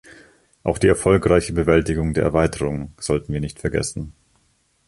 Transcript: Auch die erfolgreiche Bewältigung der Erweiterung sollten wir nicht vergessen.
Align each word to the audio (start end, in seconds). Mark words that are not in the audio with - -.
Auch 0.63 0.79
die 0.79 0.87
erfolgreiche 0.87 1.53
Bewältigung 1.53 2.15
der 2.15 2.23
Erweiterung 2.23 2.95
sollten 2.99 3.33
wir 3.33 3.39
nicht 3.39 3.59
vergessen. 3.59 4.13